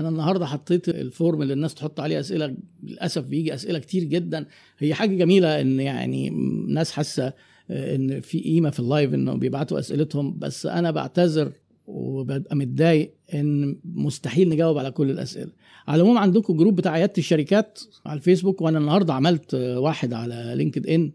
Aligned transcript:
أنا 0.00 0.08
النهارده 0.08 0.46
حطيت 0.46 0.88
ال 0.88 0.99
form 0.99 1.42
اللي 1.42 1.52
الناس 1.52 1.74
تحط 1.74 2.00
عليه 2.00 2.20
أسئلة 2.20 2.56
للأسف 2.82 3.22
بيجي 3.24 3.54
أسئلة 3.54 3.78
كتير 3.78 4.04
جدا. 4.04 4.46
هي 4.78 4.94
حاجة 4.94 5.16
جميلة 5.16 5.60
إن 5.60 5.80
يعني 5.80 6.30
ناس 6.68 6.92
حاسة 6.92 7.32
إن 7.70 8.20
في 8.20 8.40
قيمة 8.40 8.70
في 8.70 8.80
ال 8.80 8.87
live 8.87 9.14
إنه 9.14 9.34
بيبعتوا 9.34 9.78
أسئلتهم. 9.78 10.38
بس 10.38 10.66
أنا 10.66 10.90
بعتذر 10.90 11.52
وببقى 11.86 12.56
متضايق 12.56 13.14
إن 13.34 13.76
مستحيل 13.84 14.48
نجاوب 14.48 14.78
على 14.78 14.90
كل 14.90 15.10
الأسئلة. 15.10 15.52
على 15.88 16.00
العموم 16.02 16.18
عندكم 16.18 16.56
group 16.56 16.76
بتاع 16.76 16.92
عيادة 16.92 17.12
الشركات 17.18 17.80
على 18.06 18.16
الفيسبوك 18.16 18.60
وأنا 18.60 18.78
النهارده 18.78 19.14
عملت 19.14 19.54
واحد 19.54 20.12
على 20.12 20.52
LinkedIn 20.56 21.12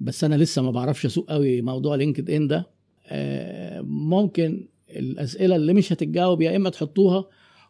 بس 0.00 0.24
أنا 0.24 0.34
لسه 0.34 0.62
ما 0.62 0.70
بعرفش 0.70 1.06
أسوق 1.06 1.30
قوي 1.30 1.62
موضوع 1.62 1.94
LinkedIn 1.94 2.46
ده. 2.48 2.66
آه، 3.06 3.80
ممكن 3.80 4.68
الأسئلة 4.90 5.56
اللي 5.56 5.72
مش 5.74 5.92
هتتجاوب 5.92 6.42
يا 6.42 6.56
إما 6.56 6.70
تحطوها 6.70 7.24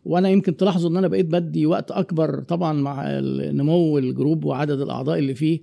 وأنا 0.04 0.28
يمكن 0.28 0.56
تلاحظوا 0.56 0.90
ان 0.90 0.96
أنا 0.96 1.08
بقيت 1.08 1.26
بدي 1.26 1.66
وقت 1.66 1.90
اكبر 1.90 2.42
طبعا 2.42 2.72
مع 2.72 3.18
نمو 3.50 3.98
الجروب 3.98 4.44
وعدد 4.44 4.80
الاعضاء 4.80 5.18
اللي 5.18 5.34
فيه. 5.34 5.60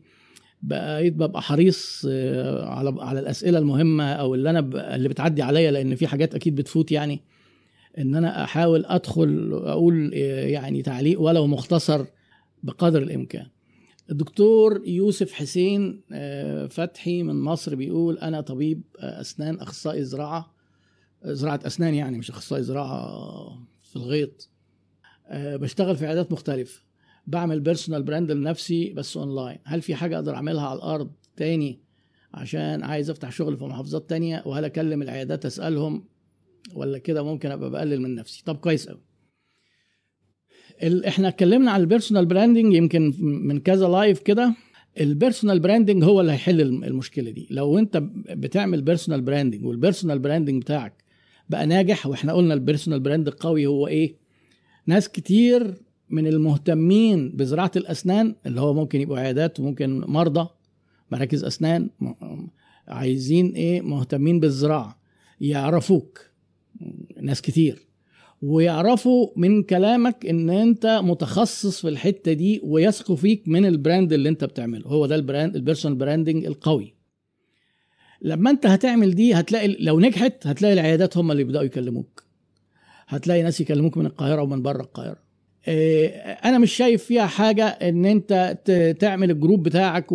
بقيت 0.62 1.14
ببقى 1.14 1.42
حريص 1.42 2.06
آه، 2.10 2.66
على 2.66 2.96
على 3.00 3.20
الاسئلة 3.20 3.60
المهمة 3.60 4.12
أو 4.14 4.36
اللي 4.36 4.50
أنا 4.50 4.62
ب... 4.62 4.76
اللي 4.76 5.10
بتعدي 5.10 5.42
عليا 5.42 5.72
لأن 5.72 5.96
في 5.96 6.08
حاجات 6.08 6.36
أكيد 6.36 6.56
بتفوت 6.56 6.92
يعني. 6.92 7.22
ان 7.98 8.16
أنا 8.16 8.44
احاول 8.44 8.86
ادخل 8.86 9.62
أقول 9.66 10.12
آه، 10.14 10.46
يعني 10.46 10.82
تعليق 10.82 11.22
ولو 11.22 11.48
مختصر 11.48 12.06
بقدر 12.64 13.02
الامكان. 13.04 13.46
الدكتور 14.12 14.82
يوسف 14.86 15.32
حسين 15.34 16.02
آه، 16.12 16.68
فتحي 16.68 17.24
من 17.24 17.42
مصر 17.42 17.76
بيقول 17.76 18.18
أنا 18.18 18.42
طبيب 18.42 18.82
أسنان 19.00 19.56
أخصائي 19.60 20.04
زراعة 20.04 20.54
زراعة 21.26 21.60
أسنان 21.66 21.94
يعني 21.94 22.18
مش 22.18 22.30
أخصائي 22.30 22.64
زراعة. 22.64 23.70
في 23.90 23.96
الغيط. 23.96 24.50
آه، 25.28 25.56
بشتغل 25.56 25.96
في 25.98 26.06
عيادات 26.06 26.32
مختلفة. 26.32 26.82
بعمل 27.28 27.60
personal 27.60 28.04
brand 28.04 28.32
لنفسي 28.32 28.94
بس 28.94 29.18
اونلاين 29.18 29.58
هل 29.64 29.82
في 29.82 29.96
حاجة 29.96 30.16
أقدر 30.16 30.36
أعملها 30.36 30.68
على 30.68 30.78
الأرض 30.78 31.12
تاني 31.36 31.80
عشان 32.34 32.84
عايز 32.84 33.10
أفتح 33.10 33.32
شغل 33.32 33.58
في 33.58 33.64
محافظات 33.64 34.10
تانية؟ 34.10 34.44
وهل 34.46 34.66
أكلم 34.66 35.02
العيادات 35.02 35.46
أسألهم؟ 35.46 36.04
ولا 36.74 36.98
كده 36.98 37.24
ممكن 37.24 37.52
أبقى 37.52 37.70
بقلل 37.72 38.02
من 38.02 38.16
نفسي؟ 38.16 38.44
طب 38.46 38.56
كويس 38.58 38.90
قوي 38.90 39.02
إحنا 41.08 41.28
اتكلمنا 41.28 41.72
عن 41.72 41.80
ال 41.82 41.86
personal 41.86 42.26
branding 42.26 42.74
يمكن 42.74 43.14
من 43.20 43.60
كذا 43.60 43.88
live 43.88 44.20
كده. 44.20 44.56
ال 45.00 45.06
personal 45.06 45.60
branding 45.60 46.04
هو 46.04 46.22
اللي 46.22 46.32
هيحل 46.32 46.62
الم- 46.62 46.84
المشكلة 46.84 47.32
دي. 47.32 47.48
لو 47.52 47.78
أنت 47.80 47.98
بتعمل 48.30 48.82
personal 48.82 49.22
branding 49.22 49.66
وال 49.66 49.76
personal 49.76 50.20
branding 50.20 50.62
بتاعك 50.62 51.04
بقى 51.50 51.66
ناجح 51.66 52.08
وإحنا 52.08 52.34
قلنا 52.34 52.54
ال 52.54 52.59
personal 52.59 53.00
brand 53.00 53.28
القوي 53.28 53.66
هو 53.66 53.88
إيه؟ 53.88 54.16
ناس 54.86 55.10
كتير 55.10 55.74
من 56.10 56.28
المهتمين 56.28 57.30
بزراعة 57.30 57.72
الأسنان 57.76 58.36
اللي 58.46 58.62
هو 58.62 58.74
ممكن 58.74 59.02
يبقوا 59.02 59.20
عيادات 59.20 59.60
وممكن 59.60 60.00
مرضى 60.00 60.50
مراكز 61.12 61.44
أسنان 61.44 61.90
عايزين 62.88 63.52
إيه؟ 63.52 63.82
مهتمين 63.82 64.40
بالزراعة. 64.40 65.00
يعرفوك 65.42 66.20
ناس 67.22 67.42
كتير. 67.42 67.88
ويعرفوا 68.42 69.28
من 69.36 69.64
كلامك 69.64 70.26
إن 70.26 70.50
أنت 70.50 71.00
متخصص 71.04 71.82
في 71.82 71.90
الحتة 71.90 72.34
دي 72.34 72.62
ويثقوا 72.64 73.16
فيك 73.16 73.44
من 73.48 73.66
ال 73.66 73.74
brand 73.74 74.14
اللي 74.14 74.30
أنت 74.30 74.44
بتعمله. 74.44 74.88
هو 74.88 75.06
ده 75.06 75.16
ال 75.16 75.22
brand 75.22 75.56
ال 75.56 75.60
personal 75.60 75.98
branding 75.98 76.46
القوي. 76.46 76.94
لما 78.22 78.50
انت 78.50 78.66
هتعمل 78.66 79.16
دي 79.16 79.34
هتلاقي 79.34 79.68
لو 79.80 80.00
نجحت 80.00 80.48
هتلاقي 80.48 80.74
العيادات 80.74 81.18
هم 81.18 81.32
اللي 81.32 81.42
يبدأوا 81.42 81.64
يكلموك. 81.64 82.24
هتلاقي 83.08 83.44
ناس 83.44 83.62
يكلموك 83.62 83.98
من 83.98 84.06
القاهرة 84.06 84.42
ومن 84.42 84.62
بره 84.62 84.82
القاهرة. 84.82 85.18
إيه، 85.68 86.08
أنا 86.32 86.58
مش 86.58 86.74
شايف 86.74 87.04
فيها 87.04 87.26
حاجة 87.26 87.66
إن 87.68 88.06
أنت 88.06 88.58
تعمل 89.00 89.32
ال 89.32 89.37
group 89.37 89.64
بتاعك 89.64 90.12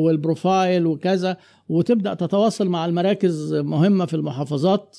وال 0.00 0.19
profile 0.19 0.86
وكذا 0.86 1.36
وتبدأ 1.68 2.14
تتواصل 2.14 2.68
مع 2.68 2.86
المراكز 2.86 3.54
مهمة 3.54 4.06
في 4.06 4.14
المحافظات 4.14 4.98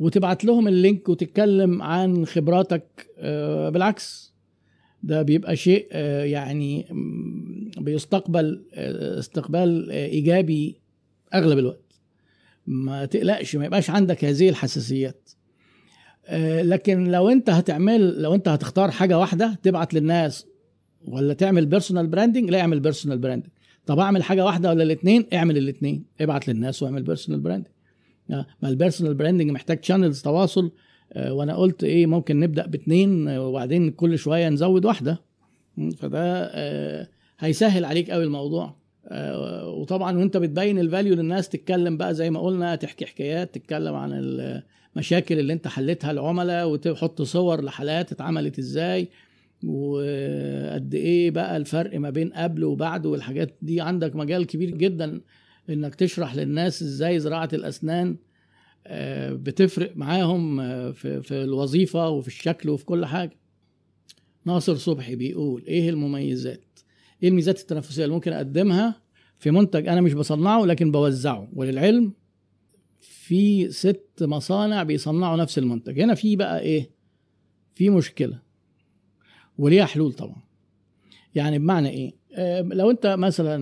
وتبعت 0.00 0.44
لهم 0.44 0.68
ال 0.68 0.76
link 0.76 1.08
وتتكلم 1.08 1.82
عن 1.82 2.26
خبراتك. 2.26 3.06
آه، 3.18 3.68
بالعكس 3.68 4.34
ده 5.02 5.22
بيبقى 5.22 5.56
شيء 5.56 5.88
آه، 5.92 6.24
يعني 6.24 6.86
بيستقبل 7.78 8.64
آه، 8.74 9.18
استقبال 9.18 9.90
آه، 9.90 10.06
إيجابي 10.06 10.83
أغلب 11.34 11.58
الوقت. 11.58 12.00
ما 12.66 13.04
تقلقش 13.04 13.56
ما 13.56 13.64
يبقاش 13.64 13.90
عندك 13.90 14.24
هذه 14.24 14.48
الحساسيات. 14.48 15.30
آه، 16.26 16.62
لكن 16.62 17.04
لو 17.04 17.28
أنت 17.28 17.50
هتعمل 17.50 18.22
لو 18.22 18.34
أنت 18.34 18.48
هتختار 18.48 18.90
حاجة 18.90 19.18
واحدة 19.18 19.58
تبعت 19.62 19.94
للناس 19.94 20.46
ولا 21.08 21.34
تعمل 21.34 21.66
personal 21.66 22.06
branding 22.06 22.50
لا 22.50 22.60
اعمل 22.60 22.80
personal 22.80 23.18
branding 23.18 23.50
طب 23.86 23.98
اعمل 23.98 24.22
حاجة 24.22 24.44
واحدة 24.44 24.70
ولا 24.70 24.82
الاثنين 24.82 25.26
اعمل 25.32 25.58
الاثنين 25.58 26.04
ابعت 26.20 26.48
للناس 26.48 26.82
واعمل 26.82 27.02
personal 27.02 27.40
branding 27.40 27.74
ما 28.28 28.68
ال 28.68 28.73
personal 28.73 29.14
branding 29.14 29.50
محتاج 29.50 29.84
channels 29.84 30.22
تواصل. 30.22 30.72
آه، 31.12 31.32
وأنا 31.32 31.56
قلت 31.56 31.84
إيه 31.84 32.06
ممكن 32.06 32.40
نبدأ 32.40 32.66
باثنين 32.66 33.28
آه، 33.28 33.46
وبعدين 33.46 33.90
كل 33.90 34.18
شوية 34.18 34.48
نزود 34.48 34.84
واحدة. 34.84 35.22
فده 35.98 36.50
آه، 36.52 37.08
هيسهل 37.38 37.84
عليك 37.84 38.10
قوي 38.10 38.24
الموضوع. 38.24 38.64
آه، 38.64 38.76
وطبعا 39.66 40.18
وانت 40.18 40.36
بتبين 40.36 40.78
الفاليو 40.78 41.14
للناس 41.14 41.48
تتكلم 41.48 41.96
بقى 41.96 42.14
زي 42.14 42.30
ما 42.30 42.40
قلنا 42.40 42.76
تحكي 42.76 43.06
حكايات 43.06 43.54
تتكلم 43.54 43.94
عن 43.94 44.12
المشاكل 44.96 45.38
اللي 45.38 45.52
انت 45.52 45.68
حلتها 45.68 46.10
العملاء 46.10 46.68
وتحط 46.68 47.22
صور 47.22 47.64
لحالات 47.64 48.12
اتعملت 48.12 48.58
إزاي 48.58 49.08
وقد 49.66 50.94
إيه 50.94 51.30
بقى 51.30 51.56
الفرق 51.56 51.98
ما 51.98 52.10
بين 52.10 52.32
قبل 52.32 52.64
وبعد 52.64 53.06
والحاجات 53.06 53.56
دي 53.62 53.80
عندك 53.80 54.16
مجال 54.16 54.46
كبير 54.46 54.70
جدا 54.70 55.20
انك 55.70 55.94
تشرح 55.94 56.36
للناس 56.36 56.82
إزاي 56.82 57.18
زراعة 57.18 57.48
الأسنان 57.52 58.16
آه، 58.86 59.32
بتفرق 59.32 59.96
معاهم 59.96 60.60
آه، 60.60 60.90
في 60.90 61.22
في 61.22 61.34
الوظيفة 61.42 62.08
وفي 62.08 62.28
الشكل 62.28 62.70
وفي 62.70 62.84
كل 62.84 63.06
حاجة. 63.06 63.36
ناصر 64.46 64.74
صبحي 64.74 65.14
بيقول 65.16 65.64
إيه 65.66 65.90
المميزات؟ 65.90 66.78
إيه 67.24 67.30
الميزات 67.30 67.60
التنافسية 67.60 68.04
اللي 68.04 68.14
ممكن 68.14 68.32
أقدمها 68.32 69.02
في 69.38 69.50
منتج 69.50 69.88
أنا 69.88 70.00
مش 70.00 70.12
بصنعه 70.12 70.64
لكن 70.64 70.90
بوزعه؟ 70.90 71.48
وللعلم 71.52 72.12
في 73.00 73.70
ست 73.70 74.22
مصانع 74.22 74.82
بيصنعوا 74.82 75.36
نفس 75.36 75.58
المنتج. 75.58 76.00
هنا 76.00 76.14
في 76.14 76.36
بقى 76.36 76.60
إيه؟ 76.60 76.90
في 77.74 77.90
مشكلة. 77.90 78.42
وليها 79.58 79.84
حلول 79.84 80.12
طبعا. 80.12 80.42
يعني 81.34 81.58
بمعنى 81.58 81.88
إيه؟ 81.88 82.14
لو 82.62 82.90
أنت 82.90 83.06
مثلا 83.06 83.58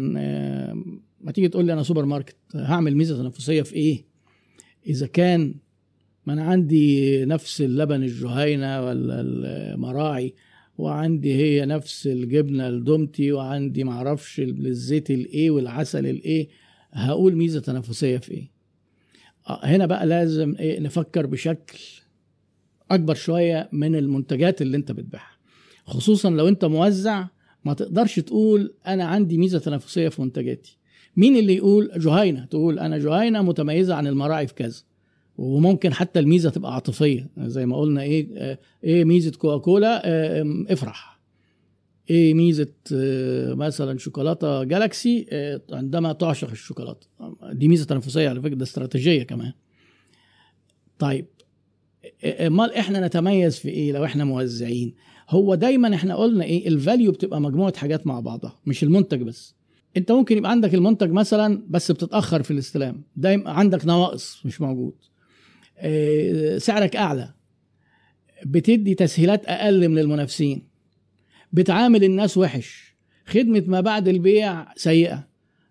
ما 1.21 1.33
تيجي 1.33 1.49
تقول 1.49 1.65
لي 1.65 1.73
أنا 1.73 1.83
سوبر 1.83 2.05
ماركت 2.05 2.37
هعمل 2.55 2.97
ميزة 2.97 3.17
تنافسية 3.17 3.63
في 3.63 3.75
إيه؟ 3.75 4.05
إذا 4.87 5.07
كان 5.07 5.55
ما 6.27 6.33
أنا 6.33 6.45
عندي 6.45 7.25
نفس 7.25 7.61
اللبن 7.61 8.03
الجهينة 8.03 8.85
ولا 8.87 9.21
المراعي 9.21 10.35
وعندي 10.83 11.35
هي 11.35 11.67
نفس 11.67 12.07
الجبنة 12.07 12.69
الدومتي 12.69 13.33
وعندي 13.33 13.85
معرفش 13.85 14.41
الزيت 14.41 15.11
الإيه 15.11 15.51
والعسل 15.51 16.07
الإيه. 16.07 16.49
هقول 16.93 17.37
ميزة 17.37 17.61
تنافسية 17.61 18.19
في 18.19 18.31
إيه؟ 18.33 18.51
آه، 19.49 19.61
هنا 19.65 19.87
بقى 19.87 20.07
لازم 20.07 20.55
إيه 20.59 20.81
نفكر 20.81 21.27
بشكل 21.27 21.79
أكبر 22.91 23.15
شوية 23.15 23.69
من 23.73 23.97
المنتجات 23.97 24.63
اللي 24.63 24.77
أنت 24.77 24.93
بتبيعها. 24.93 25.37
خصوصا 25.87 26.31
لو 26.31 26.49
أنت 26.49 26.65
موزع 26.65 27.27
ما 27.65 27.75
تقدرش 27.75 28.21
تقول 28.21 28.75
أنا 28.87 29.05
عندي 29.05 29.39
ميزة 29.39 29.59
تنافسية 29.59 30.09
في 30.09 30.23
منتجاتي. 30.23 30.79
مين 31.17 31.37
اللي 31.37 31.55
يقول؟ 31.57 31.91
جهينة. 31.97 32.45
تقول 32.45 32.79
أنا 32.79 32.99
جهينة 32.99 33.43
متميزة 33.43 33.95
عن 33.95 34.07
المراعي 34.07 34.47
في 34.47 34.55
كذا. 34.55 34.83
وممكن 35.39 35.93
حتى 35.95 36.21
الميزة 36.21 36.51
تبقى 36.51 36.75
عاطفية. 36.75 37.31
زي 37.39 37.67
ما 37.67 37.77
قلنا 37.77 38.03
إيه 38.03 38.59
إيه 38.85 39.05
ميزة 39.05 39.31
كوكاكولا؟ 39.31 40.03
آه، 40.05 40.65
افرح. 40.69 41.21
إيه 42.11 42.35
ميزة 42.35 42.73
آه، 42.95 43.55
مثلا 43.55 43.99
شوكولاتة 43.99 44.65
جالاكسي؟ 44.65 45.27
آه، 45.31 45.61
عندما 45.73 46.13
تعشق 46.13 46.51
الشوكولاتة. 46.51 47.07
دي 47.53 47.69
ميزة 47.69 47.85
تنافسية 47.85 48.29
على 48.29 48.41
فكرة 48.43 48.55
ده 48.55 48.63
استراتيجية 48.63 49.23
كمان. 49.23 49.53
طيب 50.99 51.27
أمال 52.25 52.75
إحنا 52.75 53.07
نتميز 53.07 53.57
في 53.59 53.69
إيه 53.69 53.93
لو 53.93 54.05
إحنا 54.05 54.25
موزعين؟ 54.25 54.95
هو 55.31 55.55
دايما 55.55 55.95
إحنا 55.95 56.17
قلنا 56.17 56.45
إيه 56.45 56.69
الفاليو 56.69 57.13
بتبقى 57.13 57.41
مجموعة 57.41 57.77
حاجات 57.77 58.07
مع 58.07 58.21
بعضها 58.21 58.59
مش 58.67 58.83
المنتج 58.83 59.23
بس. 59.23 59.55
أنت 59.97 60.13
ممكن 60.13 60.37
يبقى 60.37 60.51
عندك 60.51 60.75
المنتج 60.75 61.11
مثلا 61.11 61.63
بس 61.69 61.91
بتتأخر 61.93 62.43
في 62.43 62.51
الاستلام. 62.51 63.03
دايما 63.17 63.51
عندك 63.51 63.87
نواقص 63.87 64.47
مش 64.47 64.61
موجود. 64.61 64.95
سعرك 66.59 66.97
أعلى. 66.97 67.35
بتدي 68.47 68.95
تسهيلات 68.95 69.47
أقل 69.47 69.89
من 69.89 69.99
المنافسين. 69.99 70.69
بتعامل 71.53 72.05
الناس 72.05 72.39
وحش. 72.39 72.97
خدمة 73.27 73.65
ما 73.67 73.81
بعد 73.81 74.09
البيع 74.09 74.75
سيئة. 74.77 75.29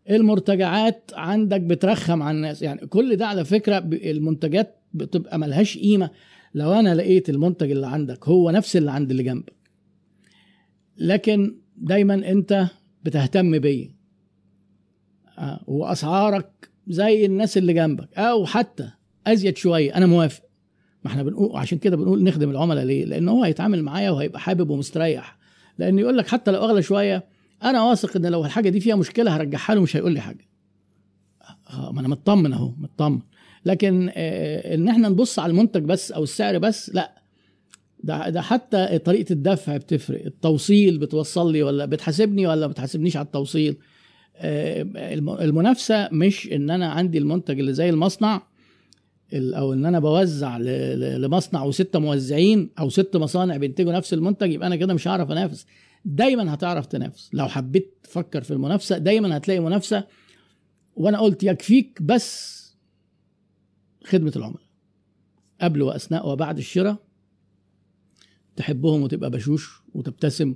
المرتجعات 0.09 1.11
عندك 1.13 1.61
بترخم 1.61 2.23
على 2.23 2.37
الناس. 2.37 2.61
يعني 2.61 2.87
كل 2.87 3.15
ده 3.15 3.27
على 3.27 3.45
فكرة 3.45 3.77
المنتجات 3.93 4.81
بتبقى 4.93 5.39
ملهاش 5.39 5.77
قيمة. 5.77 6.09
لو 6.53 6.73
أنا 6.73 6.95
لقيت 6.95 7.29
المنتج 7.29 7.71
اللي 7.71 7.87
عندك 7.87 8.27
هو 8.27 8.51
نفس 8.51 8.75
اللي 8.77 8.91
عند 8.91 9.11
اللي 9.11 9.23
جنبك. 9.23 9.53
لكن 10.97 11.55
دايما 11.77 12.13
أنت 12.13 12.67
بتهتم 13.03 13.59
بيا 13.59 13.95
آه، 15.37 15.63
وأسعارك 15.67 16.69
زي 16.87 17.25
الناس 17.25 17.57
اللي 17.57 17.73
جنبك. 17.73 18.17
أو 18.17 18.45
حتى 18.45 18.91
أزيد 19.27 19.57
شوية 19.57 19.95
أنا 19.95 20.05
موافق. 20.05 20.43
ما 21.05 21.11
إحنا 21.11 21.23
بنقول 21.23 21.57
عشان 21.57 21.77
كده 21.77 21.97
بنقول 21.97 22.23
نخدم 22.23 22.49
العملاء 22.49 22.83
ليه؟ 22.85 23.05
لأن 23.05 23.29
هو 23.29 23.43
هيتعامل 23.43 23.83
معايا 23.83 24.09
وهيبقى 24.09 24.39
حابب 24.39 24.69
ومستريح. 24.69 25.37
لأن 25.77 25.99
يقول 25.99 26.17
لك 26.17 26.27
حتى 26.27 26.51
لو 26.51 26.63
أغلى 26.63 26.81
شوية 26.81 27.23
أنا 27.63 27.83
واثق 27.83 28.15
إن 28.15 28.25
لو 28.25 28.45
الحاجة 28.45 28.69
دي 28.69 28.79
فيها 28.79 28.95
مشكلة 28.95 29.35
هرجعها 29.35 29.75
له 29.75 29.81
مش 29.81 29.95
هيقول 29.95 30.11
لي 30.13 30.19
حاجة. 30.21 30.47
آه، 31.69 31.91
ما 31.91 31.99
أنا 31.99 32.07
مطمن 32.07 32.53
أهو 32.53 32.71
مطمن. 32.77 33.19
لكن 33.65 34.09
آه، 34.15 34.75
إن 34.75 34.87
إحنا 34.89 35.09
نبص 35.09 35.39
على 35.39 35.49
المنتج 35.51 35.83
بس 35.83 36.11
أو 36.11 36.23
السعر 36.23 36.57
بس 36.57 36.89
لأ. 36.95 37.21
ده 38.03 38.29
ده 38.29 38.41
حتى 38.41 38.97
طريقة 38.99 39.33
الدفع 39.33 39.77
بتفرق. 39.77 40.25
التوصيل 40.25 40.97
بتوصل 40.97 41.51
لي 41.51 41.63
ولا 41.63 41.85
بتحاسبني 41.85 42.47
ولا 42.47 42.67
ما 42.67 42.71
بتحاسبنيش 42.71 43.17
على 43.17 43.25
التوصيل. 43.25 43.77
آه، 44.35 44.81
المنافسة 45.43 46.09
مش 46.11 46.49
إن 46.51 46.69
أنا 46.69 46.89
عندي 46.89 47.17
المنتج 47.17 47.59
اللي 47.59 47.73
زي 47.73 47.89
المصنع 47.89 48.41
أو 49.33 49.73
إن 49.73 49.85
أنا 49.85 49.99
بوزع 49.99 50.57
لمصنع 50.57 51.63
وست 51.63 51.97
موزعين 51.97 52.69
أو 52.79 52.89
ست 52.89 53.15
مصانع 53.17 53.57
بينتجوا 53.57 53.93
نفس 53.93 54.13
المنتج 54.13 54.51
يبقى 54.51 54.67
أنا 54.67 54.75
كده 54.75 54.93
مش 54.93 55.07
هعرف 55.07 55.31
أنافس. 55.31 55.65
دايما 56.05 56.53
هتعرف 56.53 56.85
تنافس. 56.85 57.29
لو 57.33 57.47
حبيت 57.47 57.97
تفكر 58.03 58.41
في 58.41 58.51
المنافسة 58.51 58.97
دايما 58.97 59.37
هتلاقي 59.37 59.59
منافسة. 59.59 60.07
وأنا 60.95 61.19
قلت 61.19 61.43
يكفيك 61.43 62.01
بس 62.01 62.61
خدمة 64.03 64.33
العملاء. 64.35 64.63
قبل 65.61 65.81
وأثناء 65.81 66.29
وبعد 66.29 66.57
الشراء 66.57 66.97
تحبهم 68.55 69.01
وتبقى 69.01 69.29
بشوش 69.31 69.81
وتبتسم 69.93 70.55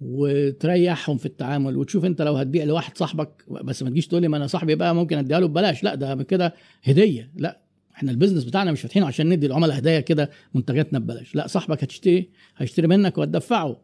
وتريحهم 0.00 1.16
في 1.16 1.26
التعامل 1.26 1.76
وتشوف 1.76 2.04
أنت 2.04 2.22
لو 2.22 2.36
هتبيع 2.36 2.64
لواحد 2.64 2.96
صاحبك 2.98 3.44
بس 3.64 3.82
ما 3.82 3.90
تجيش 3.90 4.06
تقول 4.06 4.22
لي 4.22 4.28
ما 4.28 4.36
أنا 4.36 4.46
صاحبي 4.46 4.74
بقى 4.74 4.94
ممكن 4.94 5.18
أديها 5.18 5.40
له 5.40 5.46
ببلاش. 5.48 5.84
لا 5.84 5.94
ده 5.94 6.22
كده 6.22 6.54
هدية. 6.82 7.32
لا 7.36 7.60
إحنا 7.98 8.10
ال 8.10 8.14
business 8.14 8.44
بتاعنا 8.44 8.72
مش 8.72 8.80
فاتحينه 8.80 9.06
عشان 9.06 9.28
ندي 9.28 9.46
العملاء 9.46 9.78
هدايا 9.78 10.00
كده 10.00 10.30
منتجاتنا 10.54 10.98
ببلاش. 10.98 11.34
لا 11.34 11.46
صاحبك 11.46 11.84
هتشتري 11.84 12.30
هيشتري 12.56 12.86
منك 12.86 13.18
وهتدفعه. 13.18 13.80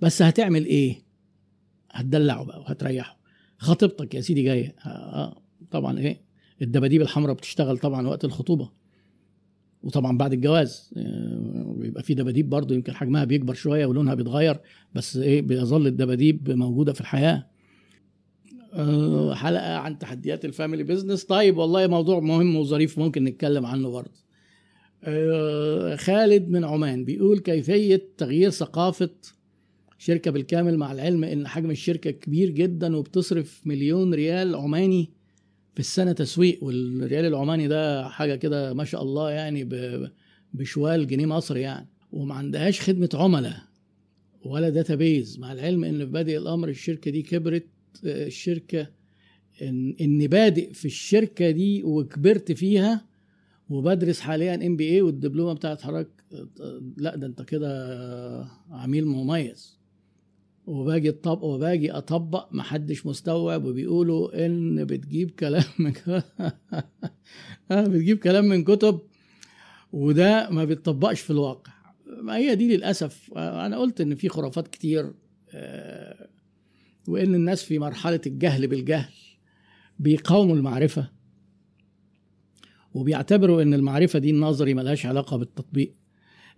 بس 0.00 0.22
هتعمل 0.22 0.66
إيه؟ 0.66 1.02
هتدلعه 1.90 2.44
بقى 2.44 2.60
وهتريحه. 2.60 3.18
خطيبتك 3.58 4.14
يا 4.14 4.20
سيدي 4.20 4.42
جاية. 4.42 4.74
آه, 4.86 4.88
آه، 4.88 5.42
طبعا 5.70 5.98
إيه؟ 5.98 6.20
الدباديب 6.62 7.02
الحمراء 7.02 7.34
بتشتغل 7.34 7.78
طبعا 7.78 8.08
وقت 8.08 8.24
الخطوبة. 8.24 8.70
وطبعا 9.82 10.18
بعد 10.18 10.32
الجواز 10.32 10.90
آه، 10.96 11.74
بيبقى 11.78 12.02
في 12.02 12.14
دباديب 12.14 12.50
برضه 12.50 12.74
يمكن 12.74 12.94
حجمها 12.94 13.24
بيكبر 13.24 13.54
شوية 13.54 13.86
ولونها 13.86 14.14
بيتغير 14.14 14.60
بس 14.94 15.16
إيه؟ 15.16 15.42
بيظل 15.42 15.86
الدباديب 15.86 16.50
موجودة 16.50 16.92
في 16.92 17.00
الحياة. 17.00 17.46
حلقة 19.34 19.76
عن 19.76 19.98
تحديات 19.98 20.44
ال 20.44 20.49
family 20.49 20.82
business. 20.82 21.24
طيب 21.24 21.56
والله 21.56 21.86
موضوع 21.86 22.20
مهم 22.20 22.56
وظريف 22.56 22.98
ممكن 22.98 23.24
نتكلم 23.24 23.66
عنه 23.66 23.90
برضه. 23.90 24.20
آه، 25.04 25.96
خالد 25.96 26.48
من 26.48 26.64
عمان 26.64 27.04
بيقول 27.04 27.38
كيفية 27.38 28.08
تغيير 28.18 28.50
ثقافة 28.50 29.10
شركة 29.98 30.30
بالكامل 30.30 30.76
مع 30.78 30.92
العلم 30.92 31.24
إن 31.24 31.48
حجم 31.48 31.70
الشركة 31.70 32.10
كبير 32.10 32.50
جدا 32.50 32.96
وبتصرف 32.96 33.62
مليون 33.64 34.14
ريال 34.14 34.54
عماني 34.54 35.10
في 35.74 35.80
السنة 35.80 36.12
تسويق 36.12 36.64
والريال 36.64 37.24
العماني 37.24 37.68
ده 37.68 38.08
حاجة 38.08 38.34
كده 38.34 38.74
ما 38.74 38.84
شاء 38.84 39.02
الله 39.02 39.30
يعني 39.30 39.68
بشوال 40.54 41.06
جنيه 41.06 41.26
مصري 41.26 41.60
يعني. 41.60 41.88
وما 42.12 42.34
عندهاش 42.34 42.80
خدمة 42.80 43.08
عملاء 43.14 43.56
ولا 44.44 44.68
database 44.68 45.38
مع 45.38 45.52
العلم 45.52 45.84
إن 45.84 45.98
في 45.98 46.04
بادئ 46.12 46.38
الأمر 46.38 46.68
الشركة 46.68 47.10
دي 47.10 47.22
كبرت 47.22 47.66
الشركة 48.04 48.88
إن 49.62 49.94
إني 50.00 50.28
بادئ 50.28 50.72
في 50.72 50.84
الشركة 50.84 51.50
دي 51.50 51.82
وكبرت 51.84 52.52
فيها 52.52 53.06
وبدرس 53.70 54.20
حاليا 54.20 54.66
MBA 54.66 55.02
والدبلومة 55.02 55.52
بتاعت 55.52 55.82
حضرتك 55.82 56.24
لا 56.96 57.16
ده 57.16 57.26
أنت 57.26 57.42
كده 57.42 58.48
عميل 58.70 59.06
مميز. 59.06 59.80
وباجي 60.66 61.08
اطبق 61.08 61.44
وباجي 61.44 61.92
أطبق 61.92 62.48
محدش 62.52 63.06
مستوعب 63.06 63.64
وبيقولوا 63.64 64.46
إن 64.46 64.84
بتجيب 64.84 65.30
كلام 65.30 65.64
من 65.78 65.92
آه، 67.70 67.84
بتجيب 67.84 68.18
كلام 68.18 68.44
من 68.44 68.64
كتب 68.64 69.00
وده 69.92 70.50
ما 70.50 70.64
بيتطبقش 70.64 71.20
في 71.20 71.30
الواقع. 71.30 71.72
ما 72.22 72.36
هي 72.36 72.54
دي 72.54 72.76
للأسف. 72.76 73.30
أنا 73.36 73.78
قلت 73.78 74.00
إن 74.00 74.14
في 74.14 74.28
خرافات 74.28 74.68
كتير 74.68 75.12
آه، 75.54 76.28
وإن 77.08 77.34
الناس 77.34 77.62
في 77.62 77.78
مرحلة 77.78 78.20
الجهل 78.26 78.66
بالجهل 78.66 79.12
بيقاوموا 79.98 80.56
المعرفة 80.56 81.10
وبيعتبروا 82.94 83.62
إن 83.62 83.74
المعرفة 83.74 84.18
دي 84.18 84.30
النظري 84.30 84.74
ملهاش 84.74 85.06
علاقة 85.06 85.36
بالتطبيق. 85.36 85.94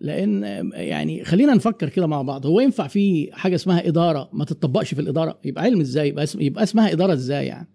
لأن 0.01 0.43
يعني 0.75 1.25
خلينا 1.25 1.55
نفكر 1.55 1.89
كده 1.89 2.07
مع 2.07 2.23
بعض 2.23 2.47
هو 2.47 2.61
ينفع 2.61 2.87
في 2.87 3.31
حاجة 3.33 3.55
اسمها 3.55 3.89
إدارة 3.89 4.31
ما 4.33 4.45
تطبقش 4.45 4.95
في 4.95 5.01
الإدارة؟ 5.01 5.41
يبقى 5.45 5.65
علم 5.65 5.81
إزاي؟ 5.81 6.09
يبقى, 6.09 6.25
اسم 6.25 6.41
يبقى 6.41 6.63
اسمها 6.63 6.93
إدارة 6.93 7.13
إزاي 7.13 7.47
يعني؟ 7.47 7.69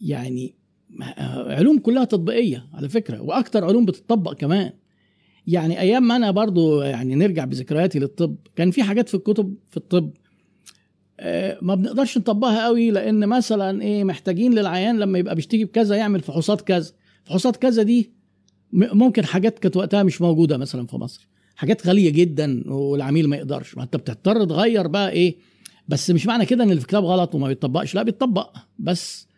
يعني 0.00 0.54
علوم 1.28 1.78
كلها 1.78 2.04
تطبيقية 2.04 2.66
على 2.72 2.88
فكرة 2.88 3.20
وأكتر 3.22 3.64
علوم 3.64 3.84
بتطبق 3.84 4.34
كمان. 4.34 4.72
يعني 5.46 5.80
أيام 5.80 6.02
ما 6.02 6.16
أنا 6.16 6.30
برضو 6.30 6.82
يعني 6.82 7.14
نرجع 7.14 7.44
بذكرياتي 7.44 7.98
للطب 7.98 8.36
كان 8.56 8.70
في 8.70 8.82
حاجات 8.82 9.08
في 9.08 9.14
الكتب 9.14 9.54
في 9.70 9.76
الطب 9.76 10.12
ما 11.62 11.74
بنقدرش 11.74 12.18
نطبقها 12.18 12.64
قوي 12.64 12.90
لأن 12.90 13.26
مثلا 13.28 13.82
إيه 13.82 14.04
محتاجين 14.04 14.54
للعيان 14.54 14.98
لما 14.98 15.18
يبقى 15.18 15.34
بيشتكي 15.34 15.64
بكذا 15.64 15.96
يعمل 15.96 16.20
فحوصات 16.20 16.60
كذا. 16.60 16.92
فحوصات 17.24 17.56
كذا 17.56 17.82
دي 17.82 18.10
ممكن 18.72 19.24
حاجات 19.24 19.58
كانت 19.58 19.76
وقتها 19.76 20.02
مش 20.02 20.20
موجودة 20.20 20.56
مثلا 20.56 20.86
في 20.86 20.96
مصر. 20.96 21.28
حاجات 21.56 21.86
غالية 21.86 22.10
جدا 22.10 22.62
والعميل 22.66 23.28
ما 23.28 23.36
يقدرش. 23.36 23.76
ما 23.76 23.82
أنت 23.82 23.96
بتضطر 23.96 24.44
تغير 24.44 24.86
بقى 24.86 25.10
إيه 25.10 25.36
بس 25.88 26.10
مش 26.10 26.26
معنى 26.26 26.46
كده 26.46 26.64
إن 26.64 26.70
الكتاب 26.70 27.04
غلط 27.04 27.34
وما 27.34 27.48
بيتطبقش. 27.48 27.94
لا 27.94 28.02
بيتطبق 28.02 28.56
بس 28.78 29.28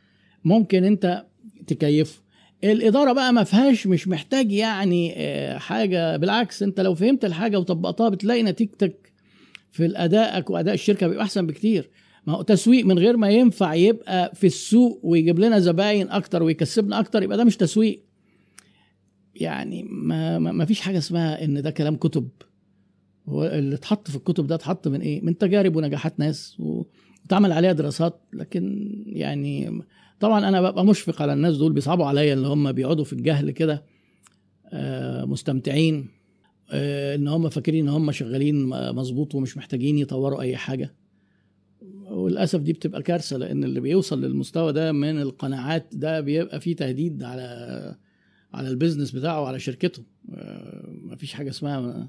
ممكن 0.44 0.85
أنت 0.85 1.25
تكيفه 1.67 2.23
الإدارة 2.64 3.12
بقى 3.12 3.32
ما 3.32 3.44
فيهاش 3.44 3.87
مش 3.87 4.08
محتاج 4.08 4.52
يعني 4.52 5.14
آه، 5.17 5.58
حاجة. 5.58 6.17
بالعكس 6.17 6.62
أنت 6.62 6.81
لو 6.81 6.94
فهمت 6.94 7.25
الحاجة 7.25 7.58
وطبقتها 7.58 8.08
بتلاقي 8.08 8.43
نتيجتك 8.43 9.12
في 9.72 9.92
ادائك 9.96 10.50
وأداء 10.50 10.75
الشركة 10.75 11.06
بيبقى 11.08 11.25
أحسن 11.25 11.47
بكتير. 11.47 11.90
ما 12.26 12.32
هو 12.32 12.42
تسويق 12.42 12.85
من 12.87 12.99
غير 12.99 13.16
ما 13.16 13.28
ينفع 13.30 13.75
يبقى 13.75 14.32
في 14.35 14.47
السوق 14.47 15.00
ويجيب 15.02 15.38
لنا 15.38 15.58
زباين 15.58 16.11
أكتر 16.11 16.42
ويكسبنا 16.42 17.00
أكتر 17.00 17.23
يبقى 17.23 17.37
ده 17.37 17.44
مش 17.44 17.56
تسويق. 17.56 18.02
يعني 19.35 19.82
ما, 19.90 20.38
ما 20.38 20.64
فيش 20.64 20.80
حاجة 20.80 20.99
اسمها 20.99 21.44
إن 21.44 21.62
ده 21.62 21.70
كلام 21.70 21.97
كتب. 21.97 22.28
هو 23.28 23.44
اللي 23.44 23.75
اتحط 23.75 24.11
في 24.11 24.16
الكتب 24.16 24.47
ده 24.47 24.54
اتحط 24.54 24.88
من 24.88 25.00
إيه؟ 25.00 25.20
من 25.23 25.38
تجارب 25.38 25.76
ونجاحات 25.76 26.20
ناس 26.20 26.56
واتعمل 26.61 27.52
عليها 27.52 27.73
دراسات. 27.73 28.20
لكن 28.32 28.92
يعني 29.06 29.80
طبعا 30.20 30.49
أنا 30.49 30.70
ببقى 30.70 30.85
مشفق 30.85 31.23
على 31.23 31.32
الناس 31.32 31.56
دول 31.56 31.73
بيصعبوا 31.73 32.06
عليا 32.06 32.35
اللي 32.35 32.47
هم 32.49 32.73
بيقعدوا 32.73 33.04
في 33.04 33.12
الجهل 33.12 33.50
كده. 33.50 33.85
آه، 34.73 35.25
مستمتعين. 35.25 36.08
إن 36.73 37.29
هم 37.29 37.49
فاكرين 37.49 37.88
إن 37.88 37.95
هم 37.95 38.12
شغالين 38.12 38.67
مظبوط 38.95 39.35
ومش 39.35 39.57
محتاجين 39.57 39.99
يطوروا 39.99 40.41
أي 40.41 40.57
حاجة. 40.57 40.95
وللأسف 42.11 42.61
دي 42.61 42.73
بتبقى 42.73 43.02
كارثة 43.02 43.37
لأن 43.37 43.64
اللي 43.64 43.81
بيوصل 43.81 44.21
للمستوى 44.25 44.73
ده 44.73 44.93
من 44.93 45.21
القناعات 45.23 45.87
ده 45.93 46.21
بيبقى 46.21 46.61
فيه 46.61 46.76
تهديد 46.76 47.23
على 47.23 47.97
على 48.55 48.69
ال 48.68 48.73
business 48.73 49.11
بتاعه 49.11 49.43
وعلى 49.43 49.59
شركته. 49.59 50.02
آه، 50.35 50.88
ما 51.02 51.17
فيش 51.17 51.33
حاجة 51.33 51.50
اسمها 51.50 52.09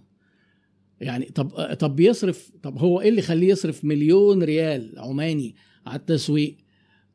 يعني 1.02 1.26
طب 1.26 1.74
طب 1.80 1.96
بيصرف 1.96 2.52
طب 2.64 2.78
هو 2.78 3.02
إيه 3.02 3.10
اللي 3.10 3.20
يخليه 3.20 3.48
يصرف 3.50 3.86
مليون 3.86 4.44
ريال 4.44 4.94
عماني 5.00 5.56
على 5.86 6.00
التسويق؟ 6.00 6.58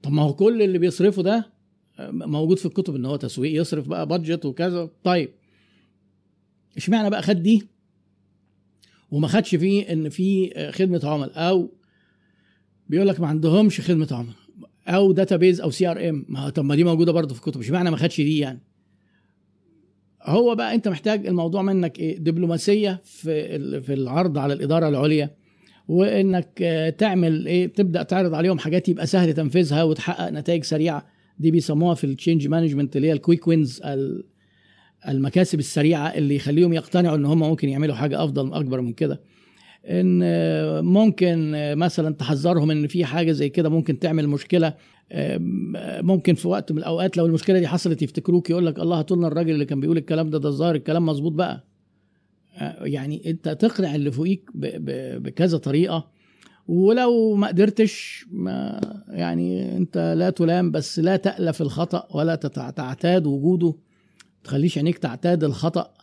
طب 0.03 0.13
ما 0.13 0.23
هو 0.23 0.35
كل 0.35 0.63
اللي 0.63 0.79
بيصرفه 0.79 1.23
ده 1.23 1.51
آه، 1.99 2.11
موجود 2.11 2.59
في 2.59 2.67
الكتب 2.67 2.95
إن 2.95 3.05
هو 3.05 3.17
تسويق 3.17 3.61
يصرف 3.61 3.89
بقى 3.89 4.07
budget 4.07 4.45
وكذا. 4.45 4.91
طيب 5.05 5.31
اشمعنى 6.77 7.11
بقى 7.11 7.23
خد 7.23 7.43
دي؟ 7.43 7.63
وما 9.11 9.29
خدش 9.29 9.55
فيه 9.55 9.93
إن 9.93 10.09
في 10.09 10.51
خدمة 10.73 11.01
عملاء 11.05 11.33
أو 11.49 11.71
بيقول 12.89 13.09
لك 13.09 13.21
ما 13.21 13.27
عندهمش 13.27 13.81
خدمة 13.81 14.09
عملاء 14.11 14.35
أو 14.89 15.13
database 15.13 15.61
أو 15.61 15.71
CRM 15.71 16.25
ما 16.29 16.51
طب 16.51 16.65
ما 16.65 16.75
دي 16.75 16.85
موجودة 16.85 17.13
برضه 17.13 17.35
في 17.35 17.41
الكتب 17.47 17.61
اشمعنى 17.61 17.91
ما 17.91 17.97
خدش 17.97 18.21
دي 18.21 18.39
يعني؟ 18.39 18.61
هو 20.23 20.55
بقى 20.55 20.75
أنت 20.75 20.89
محتاج 20.89 21.27
الموضوع 21.27 21.63
منك 21.63 21.99
إيه؟ 21.99 22.19
دبلوماسية 22.19 23.01
في 23.05 23.81
في 23.81 23.95
العرض 23.95 24.39
على 24.39 24.53
الإدارة 24.55 24.89
العليا 24.89 25.31
وإنك 25.89 26.59
تعمل 26.99 27.47
إيه؟ 27.47 27.67
تبدأ 27.67 28.03
تعرض 28.03 28.35
عليهم 28.35 28.59
حاجات 28.59 28.89
يبقى 28.89 29.07
سهل 29.07 29.33
تنفيذها 29.35 29.83
وتحقق 29.83 30.31
نتائج 30.31 30.65
سريعة. 30.65 31.07
دي 31.39 31.51
بيسموها 31.51 31.95
في 31.95 32.05
ال 32.05 32.11
change 32.11 32.49
management 32.49 32.97
اللي 32.97 33.09
هي 33.09 33.13
ال 33.13 33.19
quick 33.19 33.49
wins 33.49 33.81
المكاسب 35.09 35.59
السريعة 35.59 36.07
اللي 36.09 36.37
يخليهم 36.37 36.73
يقتنعوا 36.73 37.17
إن 37.17 37.25
هم 37.25 37.39
ممكن 37.39 37.69
يعملوا 37.69 37.95
حاجة 37.95 38.25
أفضل 38.25 38.53
أكبر 38.53 38.81
من 38.81 38.93
كده. 38.93 39.21
إن 39.87 40.21
ممكن 40.85 41.53
مثلا 41.77 42.15
تحذرهم 42.15 42.71
إن 42.71 42.87
في 42.87 43.05
حاجة 43.05 43.33
زي 43.33 43.49
كده 43.49 43.69
ممكن 43.69 43.99
تعمل 43.99 44.29
مشكلة. 44.29 44.75
ممكن 46.03 46.35
في 46.35 46.49
وقت 46.49 46.73
من 46.73 46.79
الأوقات 46.79 47.17
لو 47.17 47.27
المشكلة 47.27 47.59
دي 47.59 47.69
حصلت 47.69 48.03
يفتكروك 48.03 48.51
يقول 48.51 48.67
لك 48.67 48.79
الله 48.79 48.99
هاتولنا 48.99 49.27
الراجل 49.27 49.51
اللي 49.51 49.65
كان 49.65 49.81
بيقول 49.81 49.97
الكلام 49.97 50.31
ده 50.31 50.39
ده 50.39 50.49
الظاهر 50.49 50.75
الكلام 50.75 51.07
مظبوط 51.07 51.33
بقى. 51.33 51.65
يعني 52.81 53.31
أنت 53.31 53.49
تقنع 53.49 53.95
اللي 53.95 54.11
فوقيك 54.11 54.51
بكذا 54.55 55.59
طريقة. 55.59 56.11
ولو 56.69 57.35
ما 57.35 57.47
قدرتش 57.47 58.27
ما 58.31 58.81
يعني 59.09 59.77
أنت 59.77 60.15
لا 60.19 60.31
تلام 60.31 60.71
بس 60.71 60.99
لا 60.99 61.17
تألف 61.17 61.63
الخطأ 61.63 62.17
ولا 62.17 62.35
تعتاد 62.77 63.27
وجوده. 63.27 63.75
تخليش 64.45 64.79
عينيك 64.79 64.99
تعتاد 64.99 65.45
الخطأ 65.45 65.95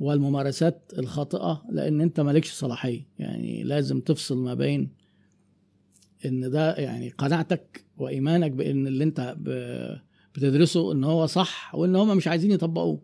والممارسات 0.00 0.92
الخاطئة 0.98 1.62
لأن 1.70 2.00
أنت 2.00 2.20
مالكش 2.20 2.52
صلاحية. 2.52 3.06
يعني 3.18 3.62
لازم 3.62 4.00
تفصل 4.00 4.38
ما 4.38 4.54
بين 4.54 4.92
إن 6.26 6.50
ده 6.50 6.74
يعني 6.74 7.08
قناعتك 7.08 7.84
وإيمانك 7.96 8.50
بإن 8.50 8.86
اللي 8.86 9.04
أنت 9.04 9.36
بتدرسه 10.34 10.92
إن 10.92 11.04
هو 11.04 11.26
صح 11.26 11.74
وإن 11.74 11.96
هم 11.96 12.16
مش 12.16 12.28
عايزين 12.28 12.50
يطبقوه. 12.50 13.02